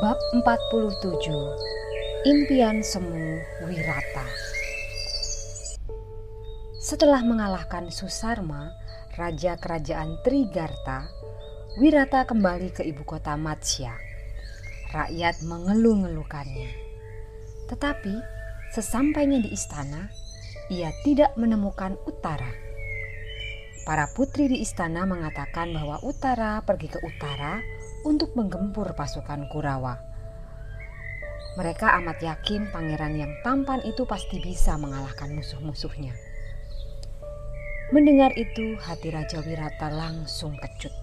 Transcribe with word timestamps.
Bab 0.00 0.16
47 0.32 1.04
Impian 2.24 2.80
Semu 2.80 3.36
Wirata 3.68 4.24
Setelah 6.80 7.20
mengalahkan 7.20 7.92
Susarma, 7.92 8.72
Raja 9.20 9.60
Kerajaan 9.60 10.24
Trigarta, 10.24 11.04
Wirata 11.76 12.24
kembali 12.24 12.72
ke 12.72 12.80
ibu 12.80 13.04
kota 13.04 13.36
Matsya. 13.36 13.92
Rakyat 14.88 15.44
mengeluh-ngeluhkannya. 15.44 16.72
Tetapi 17.68 18.14
sesampainya 18.72 19.44
di 19.44 19.52
istana, 19.52 20.08
ia 20.72 20.96
tidak 21.04 21.36
menemukan 21.36 22.00
Utara. 22.08 22.48
Para 23.84 24.08
putri 24.16 24.48
di 24.48 24.64
istana 24.64 25.04
mengatakan 25.04 25.76
bahwa 25.76 26.00
Utara 26.00 26.64
pergi 26.64 26.88
ke 26.88 27.04
utara 27.04 27.60
untuk 28.04 28.32
menggempur 28.36 28.92
pasukan 28.96 29.48
Kurawa. 29.52 30.00
Mereka 31.58 31.98
amat 32.00 32.22
yakin 32.22 32.70
pangeran 32.70 33.18
yang 33.18 33.32
tampan 33.42 33.82
itu 33.82 34.06
pasti 34.06 34.38
bisa 34.38 34.78
mengalahkan 34.78 35.34
musuh-musuhnya. 35.34 36.14
Mendengar 37.90 38.30
itu, 38.38 38.78
hati 38.78 39.10
Raja 39.10 39.42
Wirata 39.42 39.90
langsung 39.90 40.54
kecut. 40.54 40.94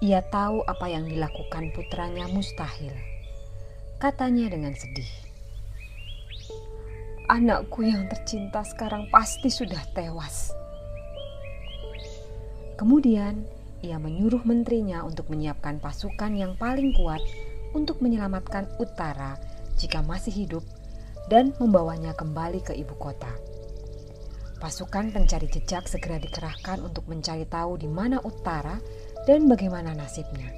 Ia 0.00 0.24
tahu 0.32 0.64
apa 0.64 0.88
yang 0.88 1.04
dilakukan 1.04 1.76
putranya 1.76 2.24
mustahil. 2.32 2.96
Katanya 4.00 4.48
dengan 4.48 4.72
sedih. 4.72 5.12
Anakku 7.28 7.84
yang 7.84 8.08
tercinta 8.08 8.64
sekarang 8.64 9.12
pasti 9.12 9.52
sudah 9.52 9.80
tewas. 9.92 10.56
Kemudian 12.80 13.44
ia 13.84 14.00
menyuruh 14.00 14.40
menterinya 14.48 15.04
untuk 15.04 15.28
menyiapkan 15.28 15.76
pasukan 15.76 16.32
yang 16.32 16.56
paling 16.56 16.96
kuat 16.96 17.20
untuk 17.76 18.00
menyelamatkan 18.00 18.64
Utara 18.80 19.36
jika 19.76 20.00
masih 20.00 20.32
hidup 20.32 20.64
dan 21.28 21.52
membawanya 21.60 22.16
kembali 22.16 22.64
ke 22.64 22.72
ibu 22.72 22.96
kota. 22.96 23.28
Pasukan 24.56 25.12
pencari 25.12 25.44
jejak 25.52 25.84
segera 25.84 26.16
dikerahkan 26.16 26.80
untuk 26.80 27.04
mencari 27.04 27.44
tahu 27.44 27.76
di 27.76 27.84
mana 27.90 28.16
Utara 28.24 28.80
dan 29.28 29.44
bagaimana 29.44 29.92
nasibnya. 29.92 30.48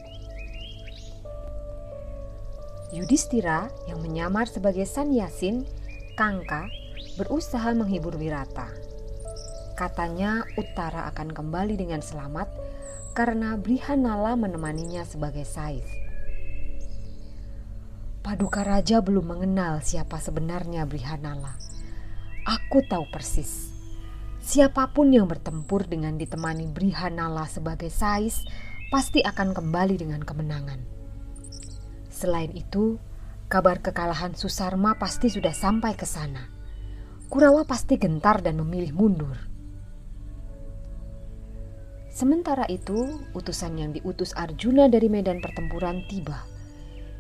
Yudhistira 2.94 3.66
yang 3.90 3.98
menyamar 3.98 4.46
sebagai 4.46 4.86
San 4.86 5.10
Yasin, 5.10 5.66
Kangka, 6.14 6.70
berusaha 7.18 7.74
menghibur 7.74 8.14
Wirata. 8.14 8.70
Katanya 9.74 10.46
Utara 10.54 11.10
akan 11.10 11.34
kembali 11.34 11.74
dengan 11.74 11.98
selamat 11.98 12.46
karena 13.16 13.56
Brihanala 13.56 14.36
menemaninya 14.36 15.00
sebagai 15.08 15.48
Saif. 15.48 15.88
Paduka 18.20 18.60
Raja 18.60 19.00
belum 19.00 19.32
mengenal 19.32 19.80
siapa 19.80 20.20
sebenarnya 20.20 20.84
Brihanala. 20.84 21.56
Aku 22.44 22.84
tahu 22.84 23.08
persis. 23.08 23.72
Siapa 24.44 24.92
pun 24.92 25.16
yang 25.16 25.24
bertempur 25.32 25.88
dengan 25.88 26.20
ditemani 26.20 26.68
Brihanala 26.68 27.48
sebagai 27.48 27.88
Sais 27.88 28.44
pasti 28.92 29.24
akan 29.24 29.56
kembali 29.56 29.96
dengan 29.96 30.20
kemenangan. 30.20 30.84
Selain 32.12 32.52
itu, 32.52 33.00
kabar 33.48 33.80
kekalahan 33.80 34.36
Susarma 34.36 35.00
pasti 35.00 35.32
sudah 35.32 35.56
sampai 35.56 35.96
ke 35.96 36.04
sana. 36.04 36.52
Kurawa 37.32 37.64
pasti 37.64 37.96
gentar 37.96 38.44
dan 38.44 38.60
memilih 38.60 38.92
mundur. 38.92 39.45
Sementara 42.16 42.64
itu, 42.72 43.28
utusan 43.36 43.76
yang 43.76 43.92
diutus 43.92 44.32
Arjuna 44.32 44.88
dari 44.88 45.12
medan 45.12 45.44
pertempuran 45.44 46.00
tiba. 46.08 46.48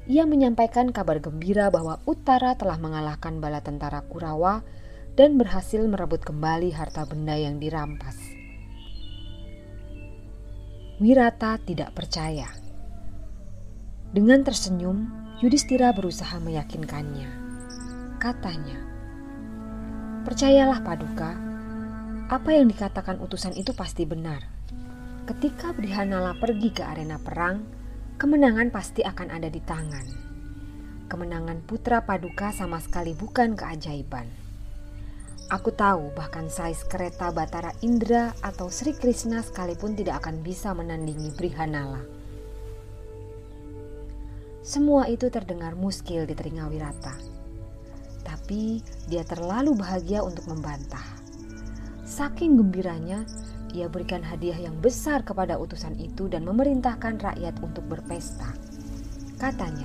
Ia 0.08 0.24
menyampaikan 0.24 0.88
kabar 0.88 1.20
gembira 1.20 1.68
bahwa 1.68 2.00
Utara 2.08 2.56
telah 2.56 2.80
mengalahkan 2.80 3.36
bala 3.36 3.60
tentara 3.60 4.00
Kurawa 4.08 4.64
dan 5.12 5.36
berhasil 5.36 5.84
merebut 5.84 6.24
kembali 6.24 6.72
harta 6.72 7.04
benda 7.04 7.36
yang 7.36 7.60
dirampas. 7.60 8.16
Wirata 10.96 11.60
tidak 11.60 11.92
percaya. 11.92 12.48
Dengan 14.16 14.48
tersenyum, 14.48 15.12
Yudhistira 15.44 15.92
berusaha 15.92 16.40
meyakinkannya. 16.40 17.28
Katanya, 18.16 18.80
"Percayalah, 20.24 20.80
Paduka, 20.80 21.36
apa 22.32 22.48
yang 22.56 22.72
dikatakan 22.72 23.20
utusan 23.20 23.52
itu 23.52 23.76
pasti 23.76 24.08
benar." 24.08 24.55
Ketika 25.26 25.74
Brihanala 25.74 26.38
pergi 26.38 26.70
ke 26.70 26.86
arena 26.86 27.18
perang, 27.18 27.66
kemenangan 28.14 28.70
pasti 28.70 29.02
akan 29.02 29.34
ada 29.34 29.50
di 29.50 29.58
tangan. 29.58 30.06
Kemenangan 31.10 31.66
putra 31.66 31.98
Paduka 32.06 32.54
sama 32.54 32.78
sekali 32.78 33.10
bukan 33.10 33.58
keajaiban. 33.58 34.30
Aku 35.50 35.74
tahu 35.74 36.14
bahkan 36.14 36.46
sais 36.46 36.86
kereta 36.86 37.34
Batara 37.34 37.74
Indra 37.82 38.38
atau 38.38 38.70
Sri 38.70 38.94
Krishna 38.94 39.42
sekalipun 39.42 39.98
tidak 39.98 40.22
akan 40.22 40.46
bisa 40.46 40.70
menandingi 40.78 41.34
Brihanala. 41.34 42.06
Semua 44.62 45.10
itu 45.10 45.26
terdengar 45.26 45.74
muskil 45.74 46.22
di 46.22 46.38
telinga 46.38 46.70
Wirata. 46.70 47.18
Tapi 48.22 48.78
dia 49.10 49.26
terlalu 49.26 49.74
bahagia 49.74 50.22
untuk 50.22 50.46
membantah. 50.46 51.02
Saking 52.06 52.54
gembiranya, 52.62 53.26
ia 53.76 53.92
berikan 53.92 54.24
hadiah 54.24 54.56
yang 54.56 54.80
besar 54.80 55.20
kepada 55.20 55.60
utusan 55.60 55.92
itu 56.00 56.32
dan 56.32 56.48
memerintahkan 56.48 57.20
rakyat 57.20 57.60
untuk 57.60 57.84
berpesta. 57.84 58.48
Katanya, 59.36 59.84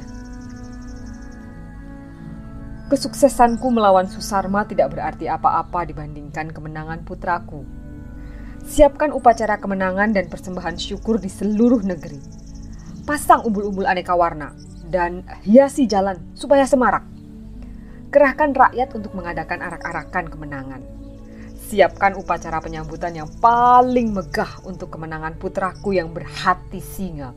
Kesuksesanku 2.87 3.71
melawan 3.71 4.07
Susarma 4.07 4.67
tidak 4.67 4.91
berarti 4.91 5.27
apa-apa 5.31 5.87
dibandingkan 5.87 6.51
kemenangan 6.51 7.07
putraku. 7.07 7.63
Siapkan 8.67 9.15
upacara 9.15 9.63
kemenangan 9.63 10.11
dan 10.11 10.27
persembahan 10.27 10.75
syukur 10.75 11.15
di 11.15 11.31
seluruh 11.31 11.79
negeri. 11.87 12.19
Pasang 13.07 13.47
umbul-umbul 13.47 13.87
aneka 13.87 14.11
warna 14.11 14.51
dan 14.91 15.23
hiasi 15.47 15.87
jalan 15.87 16.19
supaya 16.35 16.67
semarak. 16.67 17.07
Kerahkan 18.11 18.51
rakyat 18.51 18.91
untuk 18.91 19.15
mengadakan 19.15 19.63
arak-arakan 19.63 20.27
kemenangan 20.27 21.00
siapkan 21.71 22.19
upacara 22.19 22.59
penyambutan 22.59 23.15
yang 23.15 23.31
paling 23.39 24.11
megah 24.11 24.59
untuk 24.67 24.91
kemenangan 24.91 25.39
putraku 25.39 25.95
yang 25.95 26.11
berhati 26.11 26.83
singa. 26.83 27.31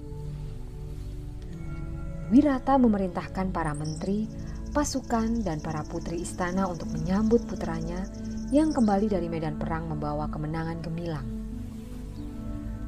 Wirata 2.35 2.75
memerintahkan 2.75 3.55
para 3.55 3.79
menteri, 3.79 4.27
pasukan, 4.75 5.47
dan 5.47 5.63
para 5.63 5.87
putri 5.87 6.19
istana 6.19 6.67
untuk 6.67 6.91
menyambut 6.91 7.47
putranya 7.47 8.11
yang 8.51 8.75
kembali 8.75 9.07
dari 9.07 9.31
medan 9.31 9.55
perang 9.55 9.87
membawa 9.87 10.27
kemenangan 10.27 10.83
gemilang. 10.83 11.27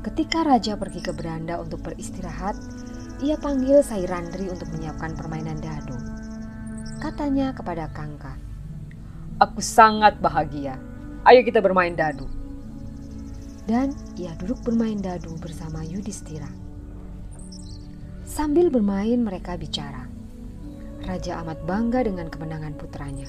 Ketika 0.02 0.43
raja 0.43 0.75
pergi 0.75 0.98
ke 0.98 1.14
beranda 1.14 1.62
untuk 1.62 1.78
beristirahat, 1.87 2.58
ia 3.22 3.38
panggil 3.38 3.87
Sairandri 3.87 4.50
untuk 4.50 4.66
menyiapkan 4.75 5.14
permainan 5.14 5.62
dadu. 5.62 5.94
Katanya 6.98 7.54
kepada 7.54 7.87
Kangka, 7.94 8.34
"Aku 9.38 9.62
sangat 9.62 10.19
bahagia 10.19 10.95
Ayo 11.26 11.43
kita 11.43 11.58
bermain 11.58 11.90
dadu. 11.99 12.31
Dan 13.67 13.90
ia 14.14 14.31
duduk 14.38 14.62
bermain 14.62 14.94
dadu 14.94 15.34
bersama 15.43 15.82
Yudhistira. 15.82 16.46
Sambil 18.23 18.70
bermain 18.70 19.19
mereka 19.19 19.58
bicara. 19.58 20.06
Raja 21.02 21.43
amat 21.43 21.67
bangga 21.67 22.06
dengan 22.06 22.31
kemenangan 22.31 22.78
putranya. 22.78 23.26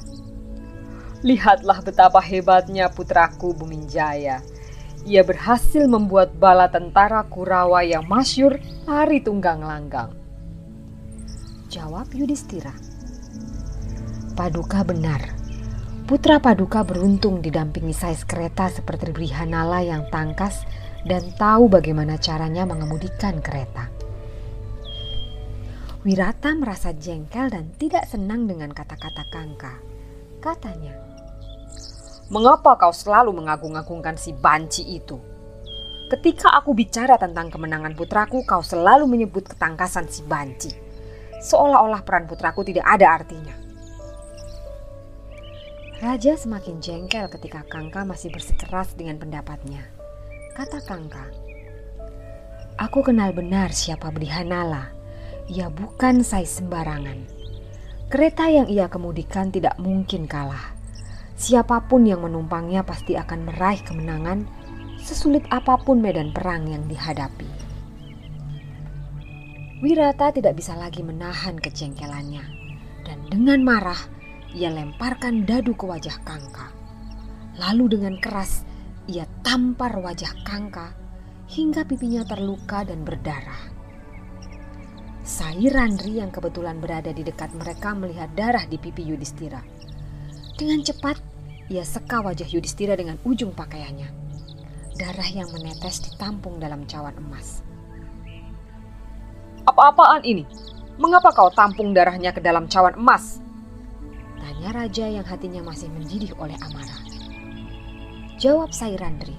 Lihatlah 1.26 1.82
betapa 1.82 2.22
hebatnya 2.22 2.94
putraku 2.94 3.58
Buminjaya. 3.58 4.46
Ia 5.10 5.22
berhasil 5.26 5.90
membuat 5.90 6.38
bala 6.38 6.70
tentara 6.70 7.26
Kurawa 7.26 7.82
yang 7.82 8.06
masyur 8.06 8.62
lari 8.86 9.26
tunggang 9.26 9.66
langgang. 9.66 10.14
Jawab 11.74 12.14
Yudhistira. 12.14 12.78
Paduka 14.38 14.86
benar. 14.86 15.37
Putra 16.08 16.40
Paduka 16.40 16.88
beruntung 16.88 17.44
didampingi 17.44 17.92
sais 17.92 18.24
kereta 18.24 18.72
seperti 18.72 19.12
Brihanala 19.12 19.84
yang 19.84 20.08
tangkas 20.08 20.64
dan 21.04 21.36
tahu 21.36 21.68
bagaimana 21.68 22.16
caranya 22.16 22.64
mengemudikan 22.64 23.44
kereta. 23.44 23.92
Wirata 26.08 26.56
merasa 26.56 26.96
jengkel 26.96 27.52
dan 27.52 27.76
tidak 27.76 28.08
senang 28.08 28.48
dengan 28.48 28.72
kata-kata 28.72 29.28
Kangka. 29.28 29.84
Katanya, 30.40 30.96
Mengapa 32.32 32.80
kau 32.80 32.96
selalu 32.96 33.44
mengagung-agungkan 33.44 34.16
si 34.16 34.32
banci 34.32 34.88
itu? 34.88 35.20
Ketika 36.08 36.56
aku 36.56 36.72
bicara 36.72 37.20
tentang 37.20 37.52
kemenangan 37.52 38.00
putraku, 38.00 38.48
kau 38.48 38.64
selalu 38.64 39.12
menyebut 39.12 39.44
ketangkasan 39.44 40.08
si 40.08 40.24
banci. 40.24 40.72
Seolah-olah 41.44 42.00
peran 42.08 42.32
putraku 42.32 42.64
tidak 42.64 42.88
ada 42.88 43.12
artinya. 43.12 43.67
Raja 45.98 46.38
semakin 46.38 46.78
jengkel 46.78 47.26
ketika 47.26 47.66
Kangka 47.66 48.06
masih 48.06 48.30
bersikeras 48.30 48.94
dengan 48.94 49.18
pendapatnya. 49.18 49.82
Kata 50.54 50.78
Kangka, 50.86 51.26
Aku 52.78 53.02
kenal 53.02 53.34
benar 53.34 53.74
siapa 53.74 54.14
Brihanala. 54.14 54.94
Ia 55.50 55.74
bukan 55.74 56.22
sai 56.22 56.46
sembarangan. 56.46 57.26
Kereta 58.14 58.46
yang 58.46 58.70
ia 58.70 58.86
kemudikan 58.86 59.50
tidak 59.50 59.74
mungkin 59.82 60.30
kalah. 60.30 60.78
Siapa 61.34 61.90
pun 61.90 62.06
yang 62.06 62.22
menumpangnya 62.22 62.86
pasti 62.86 63.18
akan 63.18 63.50
meraih 63.50 63.82
kemenangan 63.82 64.46
sesulit 65.02 65.50
apa 65.50 65.82
pun 65.82 65.98
medan 65.98 66.30
perang 66.30 66.70
yang 66.70 66.86
dihadapi. 66.86 67.50
Wirata 69.82 70.30
tidak 70.30 70.62
bisa 70.62 70.78
lagi 70.78 71.02
menahan 71.02 71.58
kejengkelannya 71.58 72.46
dan 73.02 73.18
dengan 73.34 73.66
marah 73.66 74.17
ia 74.56 74.72
lemparkan 74.72 75.44
dadu 75.44 75.76
ke 75.76 75.84
wajah 75.84 76.24
Kangka. 76.24 76.72
Lalu 77.58 77.98
dengan 77.98 78.16
keras 78.22 78.64
ia 79.10 79.28
tampar 79.44 79.98
wajah 80.00 80.32
Kangka 80.46 80.94
hingga 81.48 81.88
pipinya 81.88 82.28
terluka 82.28 82.84
dan 82.84 83.08
berdarah. 83.08 83.76
Sairandri 85.28 86.24
yang 86.24 86.32
kebetulan 86.32 86.80
berada 86.80 87.12
di 87.12 87.20
dekat 87.20 87.52
mereka 87.52 87.92
melihat 87.92 88.32
darah 88.32 88.64
di 88.64 88.80
pipi 88.80 89.04
Yudhistira. 89.04 89.60
Dengan 90.56 90.80
cepat 90.84 91.20
ia 91.68 91.84
seka 91.84 92.24
wajah 92.24 92.48
Yudhistira 92.48 92.96
dengan 92.96 93.20
ujung 93.28 93.52
pakaiannya. 93.52 94.08
Darah 94.96 95.30
yang 95.30 95.52
menetes 95.52 96.00
ditampung 96.08 96.64
dalam 96.64 96.88
cawan 96.88 97.14
emas. 97.20 97.60
Apa-apaan 99.68 100.24
ini? 100.24 100.48
Mengapa 100.96 101.36
kau 101.36 101.52
tampung 101.52 101.92
darahnya 101.92 102.32
ke 102.32 102.40
dalam 102.40 102.72
cawan 102.72 102.96
emas? 102.96 103.44
Tanya 104.38 104.70
raja 104.74 105.06
yang 105.10 105.26
hatinya 105.26 105.62
masih 105.66 105.90
mendidih 105.90 106.34
oleh 106.38 106.54
amarah. 106.62 107.02
Jawab 108.38 108.70
Sairandri. 108.70 109.34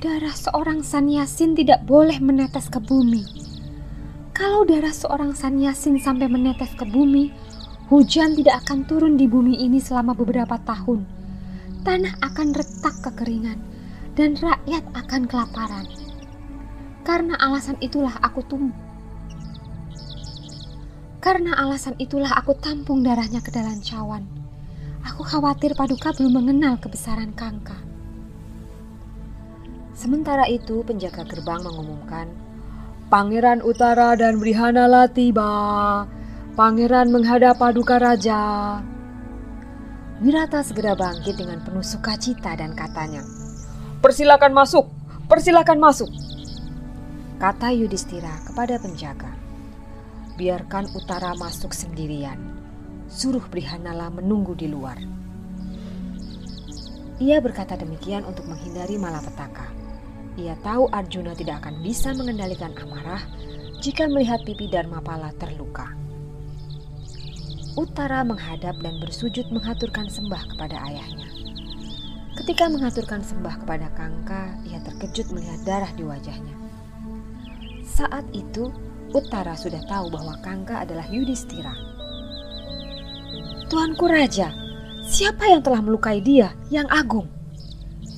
Darah 0.00 0.36
seorang 0.36 0.84
sanyasin 0.84 1.56
tidak 1.56 1.84
boleh 1.88 2.20
menetes 2.20 2.68
ke 2.68 2.80
bumi. 2.80 3.24
Kalau 4.36 4.64
darah 4.68 4.92
seorang 4.92 5.32
sanyasin 5.32 5.96
sampai 5.96 6.28
menetes 6.28 6.76
ke 6.76 6.84
bumi, 6.84 7.32
hujan 7.88 8.36
tidak 8.36 8.64
akan 8.64 8.84
turun 8.84 9.16
di 9.16 9.24
bumi 9.24 9.56
ini 9.64 9.80
selama 9.80 10.12
beberapa 10.12 10.60
tahun. 10.60 11.08
Tanah 11.84 12.20
akan 12.20 12.48
retak 12.52 13.00
kekeringan 13.00 13.60
dan 14.16 14.36
rakyat 14.36 14.84
akan 14.92 15.24
kelaparan. 15.24 15.88
Karena 17.04 17.36
alasan 17.40 17.76
itulah 17.80 18.16
aku 18.20 18.40
tumbuh 18.48 18.83
karena 21.24 21.56
alasan 21.56 21.96
itulah 21.96 22.28
aku 22.36 22.52
tampung 22.60 23.00
darahnya 23.00 23.40
ke 23.40 23.48
dalam 23.48 23.80
cawan. 23.80 24.28
Aku 25.08 25.24
khawatir 25.24 25.72
Paduka 25.72 26.12
belum 26.12 26.36
mengenal 26.36 26.76
kebesaran 26.76 27.32
Kangka. 27.32 27.80
Sementara 29.96 30.44
itu 30.52 30.84
penjaga 30.84 31.24
gerbang 31.24 31.64
mengumumkan, 31.64 32.28
Pangeran 33.08 33.64
Utara 33.64 34.12
dan 34.20 34.36
Brihanala 34.36 35.08
tiba. 35.08 36.04
Pangeran 36.60 37.08
menghadap 37.08 37.56
Paduka 37.56 37.96
Raja. 37.96 38.84
Wirata 40.20 40.60
segera 40.60 40.92
bangkit 40.92 41.40
dengan 41.40 41.64
penuh 41.64 41.84
sukacita 41.84 42.52
dan 42.52 42.76
katanya, 42.76 43.24
Persilakan 44.04 44.52
masuk, 44.52 44.92
persilakan 45.24 45.80
masuk. 45.80 46.12
Kata 47.40 47.72
Yudhistira 47.72 48.44
kepada 48.44 48.76
penjaga 48.76 49.43
biarkan 50.34 50.90
Utara 50.98 51.34
masuk 51.38 51.70
sendirian. 51.70 52.38
Suruh 53.06 53.44
Brihanala 53.46 54.10
menunggu 54.10 54.58
di 54.58 54.66
luar. 54.66 54.98
Ia 57.22 57.38
berkata 57.38 57.78
demikian 57.78 58.26
untuk 58.26 58.50
menghindari 58.50 58.98
malapetaka. 58.98 59.70
Ia 60.34 60.58
tahu 60.66 60.90
Arjuna 60.90 61.30
tidak 61.38 61.62
akan 61.62 61.78
bisa 61.78 62.10
mengendalikan 62.10 62.74
amarah 62.74 63.22
jika 63.78 64.10
melihat 64.10 64.42
pipi 64.42 64.66
Dharmapala 64.66 65.30
terluka. 65.38 65.94
Utara 67.78 68.26
menghadap 68.26 68.78
dan 68.82 68.98
bersujud 68.98 69.46
mengaturkan 69.54 70.10
sembah 70.10 70.42
kepada 70.54 70.78
ayahnya. 70.90 71.26
Ketika 72.34 72.66
mengaturkan 72.66 73.22
sembah 73.22 73.62
kepada 73.62 73.94
Kangka, 73.94 74.58
ia 74.66 74.82
terkejut 74.82 75.30
melihat 75.30 75.62
darah 75.62 75.92
di 75.94 76.02
wajahnya. 76.02 76.54
Saat 77.86 78.26
itu, 78.34 78.74
Utara 79.14 79.54
sudah 79.54 79.78
tahu 79.86 80.10
bahwa 80.10 80.34
Kangka 80.42 80.82
adalah 80.82 81.06
Yudhistira. 81.06 81.70
Tuanku 83.70 84.10
Raja, 84.10 84.50
siapa 85.06 85.46
yang 85.46 85.62
telah 85.62 85.78
melukai 85.78 86.18
dia 86.18 86.50
yang 86.74 86.90
agung? 86.90 87.30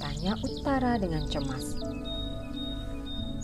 Tanya 0.00 0.32
Utara 0.40 0.96
dengan 0.96 1.20
cemas. 1.28 1.76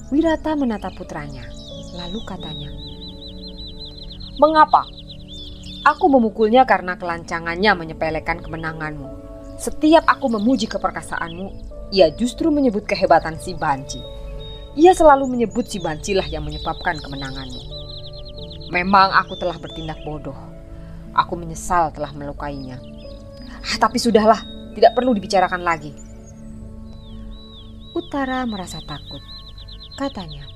Wirata 0.08 0.56
menatap 0.56 0.96
putranya, 0.96 1.44
lalu 1.93 2.20
katanya, 2.25 2.72
Mengapa? 4.40 4.88
Aku 5.84 6.08
memukulnya 6.08 6.65
karena 6.65 6.96
kelancangannya 6.96 7.77
menyepelekan 7.77 8.41
kemenanganmu. 8.41 9.08
Setiap 9.60 10.08
aku 10.08 10.32
memuji 10.32 10.65
keperkasaanmu, 10.72 11.53
ia 11.93 12.08
justru 12.17 12.48
menyebut 12.48 12.88
kehebatan 12.88 13.36
si 13.36 13.53
Banci. 13.53 14.00
Ia 14.72 14.96
selalu 14.96 15.29
menyebut 15.29 15.69
si 15.69 15.76
Bancilah 15.76 16.24
yang 16.32 16.48
menyebabkan 16.48 16.96
kemenanganmu. 16.96 17.60
Memang 18.72 19.12
aku 19.12 19.36
telah 19.36 19.60
bertindak 19.60 20.00
bodoh. 20.00 20.36
Aku 21.12 21.36
menyesal 21.36 21.93
telah 21.93 22.08
melukainya. 22.17 22.81
Ah, 23.60 23.76
tapi 23.76 24.00
sudahlah, 24.00 24.41
tidak 24.72 24.96
perlu 24.96 25.12
dibicarakan 25.12 25.60
lagi. 25.60 25.93
Utara 27.93 28.48
merasa 28.48 28.81
takut. 28.81 29.20
Katanya, 30.00 30.48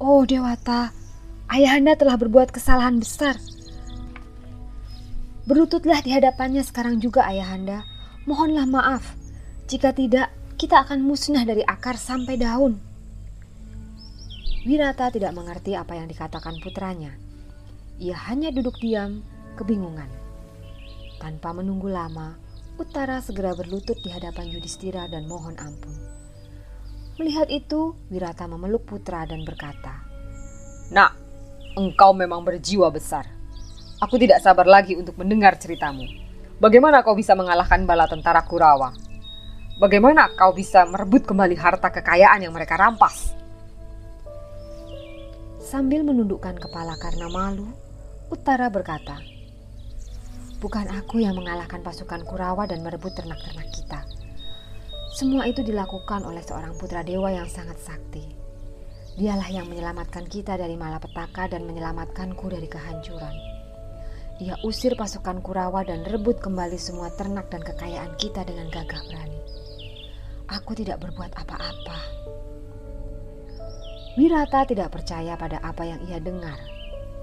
Oh 0.00 0.24
Dewata, 0.24 0.96
ayahanda 1.52 1.92
telah 2.00 2.16
berbuat 2.16 2.56
kesalahan 2.56 2.96
besar. 2.96 3.36
Berlututlah 5.44 6.00
di 6.00 6.16
hadapannya 6.16 6.64
sekarang 6.64 7.04
juga 7.04 7.28
ayahanda. 7.28 7.84
Mohonlah 8.24 8.64
maaf. 8.64 9.04
Jika 9.68 9.92
tidak, 9.92 10.32
kita 10.56 10.88
akan 10.88 11.04
musnah 11.04 11.44
dari 11.44 11.60
akar 11.68 12.00
sampai 12.00 12.40
daun. 12.40 12.89
Wirata 14.60 15.08
tidak 15.08 15.32
mengerti 15.32 15.72
apa 15.72 15.96
yang 15.96 16.04
dikatakan 16.04 16.60
putranya. 16.60 17.16
Ia 17.96 18.16
hanya 18.28 18.52
duduk 18.52 18.76
diam, 18.76 19.24
kebingungan. 19.56 20.08
Tanpa 21.16 21.56
menunggu 21.56 21.88
lama, 21.88 22.36
Utara 22.80 23.20
segera 23.20 23.52
berlutut 23.52 24.00
di 24.00 24.08
hadapan 24.08 24.48
Yudhistira 24.52 25.04
dan 25.04 25.28
mohon 25.28 25.52
ampun. 25.60 25.92
Melihat 27.20 27.48
itu, 27.52 27.92
Wirata 28.08 28.48
memeluk 28.48 28.88
putra 28.88 29.28
dan 29.28 29.44
berkata, 29.44 30.00
Nak, 30.92 31.12
engkau 31.76 32.16
memang 32.16 32.40
berjiwa 32.40 32.88
besar. 32.88 33.28
Aku 34.00 34.16
tidak 34.16 34.40
sabar 34.40 34.64
lagi 34.64 34.96
untuk 34.96 35.16
mendengar 35.20 35.60
ceritamu. 35.60 36.04
Bagaimana 36.60 37.04
kau 37.04 37.12
bisa 37.12 37.36
mengalahkan 37.36 37.84
bala 37.84 38.08
tentara 38.08 38.44
Kurawa? 38.44 38.92
Bagaimana 39.80 40.32
kau 40.36 40.52
bisa 40.52 40.84
merebut 40.88 41.24
kembali 41.28 41.56
harta 41.56 41.92
kekayaan 41.92 42.44
yang 42.44 42.52
mereka 42.52 42.76
rampas? 42.80 43.39
Sambil 45.70 46.02
menundukkan 46.02 46.58
kepala 46.58 46.98
karena 46.98 47.30
malu, 47.30 47.70
Utara 48.26 48.66
berkata, 48.66 49.22
Bukan 50.58 50.90
aku 50.90 51.22
yang 51.22 51.38
mengalahkan 51.38 51.78
pasukan 51.86 52.26
Kurawa 52.26 52.66
dan 52.66 52.82
merebut 52.82 53.14
ternak-ternak 53.14 53.70
kita. 53.70 54.02
Semua 55.14 55.46
itu 55.46 55.62
dilakukan 55.62 56.26
oleh 56.26 56.42
seorang 56.42 56.74
putra 56.74 57.06
dewa 57.06 57.30
yang 57.30 57.46
sangat 57.46 57.78
sakti. 57.78 58.26
Dialah 59.14 59.46
yang 59.46 59.70
menyelamatkan 59.70 60.26
kita 60.26 60.58
dari 60.58 60.74
malapetaka 60.74 61.54
dan 61.54 61.62
menyelamatkanku 61.62 62.50
dari 62.50 62.66
kehancuran. 62.66 63.34
Ia 64.42 64.58
usir 64.66 64.98
pasukan 64.98 65.38
Kurawa 65.38 65.86
dan 65.86 66.02
rebut 66.02 66.42
kembali 66.42 66.82
semua 66.82 67.14
ternak 67.14 67.46
dan 67.46 67.62
kekayaan 67.62 68.18
kita 68.18 68.42
dengan 68.42 68.66
gagah 68.74 69.06
berani. 69.06 69.38
Aku 70.50 70.74
tidak 70.74 70.98
berbuat 70.98 71.30
apa-apa. 71.38 71.98
Wirata 74.18 74.66
tidak 74.66 74.90
percaya 74.90 75.38
pada 75.38 75.62
apa 75.62 75.86
yang 75.86 76.02
ia 76.10 76.18
dengar. 76.18 76.58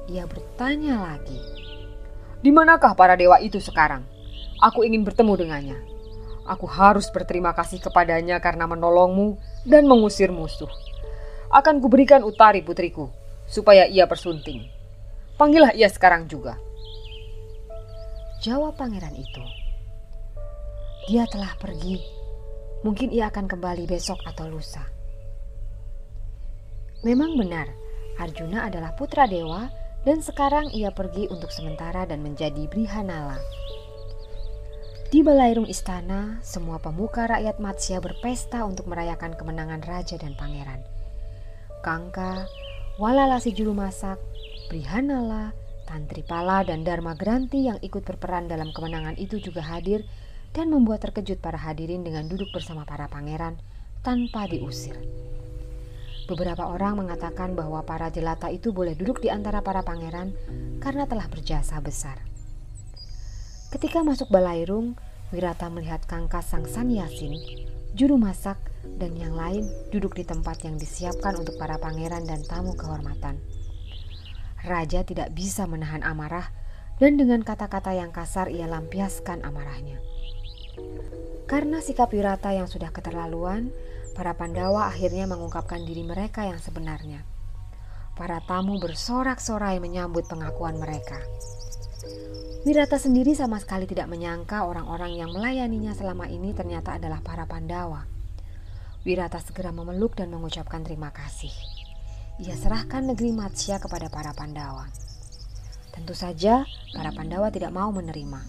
Ia 0.07 0.23
bertanya 0.23 1.03
lagi, 1.03 1.35
Di 2.39 2.47
manakah 2.53 2.95
para 2.95 3.19
dewa 3.19 3.43
itu 3.43 3.59
sekarang? 3.59 4.07
Aku 4.63 4.87
ingin 4.87 5.03
bertemu 5.03 5.33
dengannya. 5.35 5.79
Aku 6.47 6.63
harus 6.63 7.11
berterima 7.11 7.51
kasih 7.51 7.83
kepadanya 7.83 8.39
karena 8.39 8.63
menolongmu 8.71 9.35
dan 9.67 9.83
mengusir 9.83 10.31
musuh. 10.31 10.71
Akan 11.51 11.83
kuberikan 11.83 12.23
utari 12.23 12.63
putriku, 12.63 13.11
supaya 13.51 13.83
ia 13.83 14.07
bersunting. 14.07 14.63
Panggillah 15.35 15.75
ia 15.75 15.91
sekarang 15.91 16.31
juga. 16.31 16.55
Jawab 18.39 18.79
pangeran 18.79 19.17
itu. 19.17 19.43
Dia 21.11 21.27
telah 21.27 21.51
pergi. 21.59 21.99
Mungkin 22.87 23.11
ia 23.11 23.27
akan 23.27 23.51
kembali 23.51 23.83
besok 23.89 24.23
atau 24.23 24.47
lusa. 24.47 24.96
Memang 27.05 27.37
benar, 27.37 27.69
Arjuna 28.17 28.65
adalah 28.65 28.97
putra 28.97 29.29
dewa 29.29 29.69
dan 30.01 30.25
sekarang 30.25 30.73
ia 30.73 30.89
pergi 30.89 31.29
untuk 31.29 31.53
sementara 31.53 32.09
dan 32.09 32.25
menjadi 32.25 32.65
Brihanala. 32.65 33.37
Di 35.07 35.23
balairung 35.23 35.69
istana, 35.69 36.41
semua 36.43 36.81
pemuka 36.81 37.29
rakyat 37.29 37.63
Matsya 37.63 38.03
berpesta 38.03 38.65
untuk 38.67 38.91
merayakan 38.91 39.37
kemenangan 39.39 39.79
raja 39.85 40.19
dan 40.19 40.35
pangeran. 40.35 40.83
Kangka, 41.79 42.49
Walalasi 42.97 43.53
juru 43.53 43.77
masak, 43.77 44.17
Brihanala, 44.73 45.53
Tantripala 45.85 46.65
dan 46.65 46.81
Dharma 46.81 47.13
Granti 47.13 47.69
yang 47.69 47.77
ikut 47.79 48.01
berperan 48.01 48.49
dalam 48.49 48.73
kemenangan 48.73 49.15
itu 49.21 49.37
juga 49.37 49.61
hadir 49.61 50.01
dan 50.51 50.73
membuat 50.73 51.05
terkejut 51.05 51.37
para 51.37 51.61
hadirin 51.61 52.01
dengan 52.01 52.25
duduk 52.25 52.49
bersama 52.49 52.89
para 52.89 53.05
pangeran 53.05 53.61
tanpa 54.01 54.49
diusir. 54.49 54.97
Beberapa 56.27 56.67
orang 56.67 56.99
mengatakan 56.99 57.55
bahwa 57.55 57.87
para 57.87 58.11
jelata 58.11 58.51
itu 58.51 58.75
boleh 58.75 58.99
duduk 58.99 59.23
di 59.23 59.31
antara 59.31 59.63
para 59.63 59.79
pangeran 59.79 60.35
karena 60.83 61.07
telah 61.07 61.31
berjasa 61.31 61.79
besar. 61.79 62.19
Ketika 63.71 64.03
masuk 64.03 64.27
balairung, 64.27 64.99
Wirata 65.31 65.67
melihat 65.67 66.03
Kangkas 66.07 66.51
Sang 66.51 66.63
Sanyasin, 66.67 67.35
juru 67.95 68.15
masak, 68.15 68.55
dan 68.95 69.15
yang 69.19 69.35
lain 69.35 69.67
duduk 69.91 70.15
di 70.15 70.23
tempat 70.23 70.63
yang 70.63 70.79
disiapkan 70.79 71.35
untuk 71.35 71.59
para 71.59 71.75
pangeran 71.75 72.23
dan 72.23 72.43
tamu 72.47 72.75
kehormatan. 72.79 73.39
Raja 74.63 75.03
tidak 75.03 75.35
bisa 75.35 75.67
menahan 75.67 76.03
amarah 76.03 76.51
dan 76.99 77.19
dengan 77.19 77.43
kata-kata 77.43 77.91
yang 77.95 78.11
kasar 78.15 78.47
ia 78.47 78.67
lampiaskan 78.67 79.43
amarahnya. 79.43 79.99
Karena 81.47 81.79
sikap 81.79 82.11
Wirata 82.11 82.51
yang 82.51 82.67
sudah 82.67 82.91
keterlaluan, 82.91 83.71
Para 84.17 84.33
Pandawa 84.33 84.89
akhirnya 84.89 85.29
mengungkapkan 85.29 85.85
diri 85.85 86.01
mereka 86.01 86.41
yang 86.41 86.57
sebenarnya. 86.57 87.21
Para 88.17 88.41
tamu 88.41 88.81
bersorak-sorai 88.81 89.77
menyambut 89.77 90.25
pengakuan 90.25 90.81
mereka. 90.81 91.21
Wirata 92.65 92.97
sendiri 92.97 93.37
sama 93.37 93.61
sekali 93.61 93.85
tidak 93.85 94.09
menyangka 94.09 94.65
orang-orang 94.65 95.21
yang 95.21 95.29
melayaninya 95.29 95.93
selama 95.93 96.25
ini 96.25 96.49
ternyata 96.57 96.97
adalah 96.97 97.21
para 97.21 97.45
Pandawa. 97.45 98.09
Wirata 99.05 99.37
segera 99.37 99.69
memeluk 99.69 100.17
dan 100.17 100.33
mengucapkan 100.33 100.81
terima 100.81 101.13
kasih. 101.13 101.53
Ia 102.41 102.57
serahkan 102.57 103.13
negeri 103.13 103.37
Matsya 103.37 103.77
kepada 103.77 104.09
para 104.09 104.33
Pandawa. 104.33 104.89
Tentu 105.93 106.17
saja, 106.17 106.65
para 106.97 107.13
Pandawa 107.13 107.53
tidak 107.53 107.69
mau 107.69 107.93
menerima. 107.93 108.41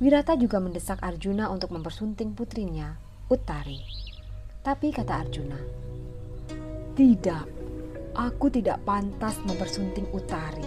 Wirata 0.00 0.40
juga 0.40 0.56
mendesak 0.56 1.04
Arjuna 1.04 1.52
untuk 1.52 1.68
mempersunting 1.68 2.32
putrinya, 2.32 2.96
Uttari. 3.28 4.13
Tapi 4.64 4.88
kata 4.88 5.20
Arjuna, 5.20 5.60
"Tidak, 6.96 7.44
aku 8.16 8.48
tidak 8.48 8.80
pantas 8.88 9.36
mempersunting 9.44 10.08
Utari. 10.08 10.64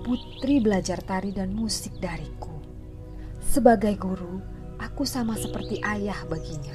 Putri 0.00 0.64
belajar 0.64 1.04
tari 1.04 1.28
dan 1.28 1.52
musik 1.52 2.00
dariku. 2.00 2.56
Sebagai 3.44 4.00
guru, 4.00 4.40
aku 4.80 5.04
sama 5.04 5.36
seperti 5.36 5.76
ayah 5.84 6.16
baginya." 6.24 6.72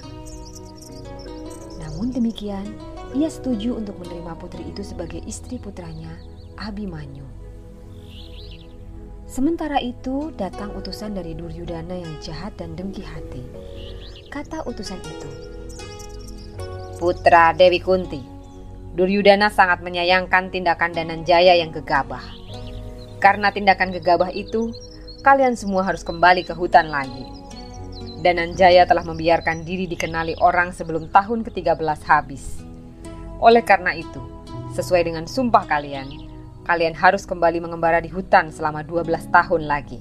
Namun 1.81 2.13
demikian, 2.13 2.69
ia 3.17 3.25
setuju 3.25 3.81
untuk 3.81 3.97
menerima 3.97 4.37
putri 4.37 4.69
itu 4.69 4.85
sebagai 4.85 5.25
istri 5.25 5.57
putranya, 5.57 6.21
Abimanyu. 6.53 7.25
Sementara 9.25 9.81
itu, 9.81 10.29
datang 10.37 10.69
utusan 10.77 11.17
dari 11.17 11.33
Duryudana 11.33 11.97
yang 11.97 12.13
jahat 12.21 12.53
dan 12.61 12.77
dengki 12.77 13.01
hati. 13.01 13.41
Kata 14.29 14.61
utusan 14.69 15.01
itu, 15.01 15.60
putra 17.01 17.49
Dewi 17.57 17.81
Kunti. 17.81 18.21
Duryudana 18.93 19.49
sangat 19.49 19.81
menyayangkan 19.81 20.53
tindakan 20.53 20.93
Dananjaya 20.93 21.57
yang 21.57 21.73
gegabah. 21.73 22.21
Karena 23.17 23.49
tindakan 23.49 23.89
gegabah 23.89 24.29
itu, 24.29 24.69
kalian 25.25 25.57
semua 25.57 25.81
harus 25.81 26.05
kembali 26.05 26.45
ke 26.45 26.53
hutan 26.53 26.93
lagi. 26.93 27.25
Dananjaya 28.21 28.85
telah 28.85 29.01
membiarkan 29.01 29.65
diri 29.65 29.89
dikenali 29.89 30.37
orang 30.45 30.69
sebelum 30.69 31.09
tahun 31.09 31.41
ke-13 31.41 32.05
habis. 32.05 32.61
Oleh 33.41 33.65
karena 33.65 33.97
itu, 33.97 34.21
sesuai 34.77 35.09
dengan 35.09 35.25
sumpah 35.25 35.65
kalian, 35.65 36.05
kalian 36.69 36.93
harus 36.93 37.25
kembali 37.25 37.65
mengembara 37.65 37.97
di 37.97 38.13
hutan 38.13 38.53
selama 38.53 38.85
12 38.85 39.33
tahun 39.33 39.65
lagi. 39.65 39.97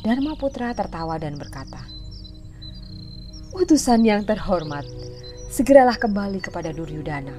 Dharma 0.00 0.40
Putra 0.40 0.72
tertawa 0.72 1.20
dan 1.20 1.36
berkata, 1.36 1.92
Utusan 3.52 4.00
yang 4.08 4.24
terhormat, 4.24 4.88
segeralah 5.52 6.00
kembali 6.00 6.40
kepada 6.40 6.72
Duryudana. 6.72 7.36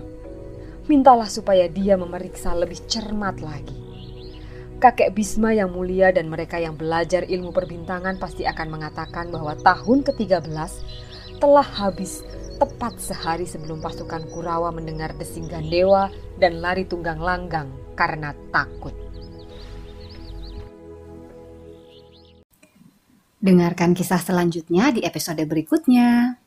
Mintalah 0.86 1.26
supaya 1.26 1.66
dia 1.66 1.98
memeriksa 1.98 2.54
lebih 2.54 2.78
cermat 2.86 3.42
lagi. 3.42 3.74
Kakek 4.78 5.18
Bisma 5.18 5.50
yang 5.58 5.74
mulia 5.74 6.14
dan 6.14 6.30
mereka 6.30 6.62
yang 6.62 6.78
belajar 6.78 7.26
ilmu 7.26 7.50
perbintangan 7.50 8.22
pasti 8.22 8.46
akan 8.46 8.70
mengatakan 8.70 9.34
bahwa 9.34 9.58
tahun 9.58 10.06
ke-13 10.06 10.46
telah 11.42 11.66
habis 11.66 12.22
tepat 12.62 13.02
sehari 13.02 13.50
sebelum 13.50 13.82
pasukan 13.82 14.30
Kurawa 14.30 14.70
mendengar 14.70 15.18
desing 15.18 15.50
Gandewa 15.50 16.14
dan 16.38 16.62
lari 16.62 16.86
tunggang 16.86 17.18
langgang 17.18 17.74
karena 17.98 18.38
takut. 18.54 18.94
Dengarkan 23.42 23.98
kisah 23.98 24.22
selanjutnya 24.22 24.94
di 24.94 25.02
episode 25.02 25.42
berikutnya. 25.50 26.43